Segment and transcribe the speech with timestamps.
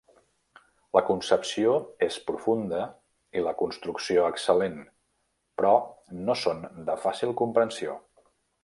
[0.97, 1.75] La concepció
[2.07, 2.81] és profunda
[3.41, 4.83] i la construcció excel·lent,
[5.63, 5.77] però
[6.27, 8.01] no són de fàcil comprensió.